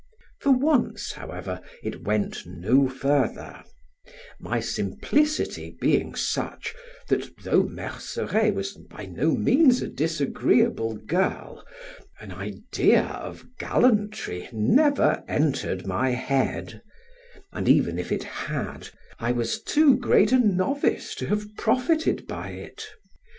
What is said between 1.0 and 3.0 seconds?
however, it went no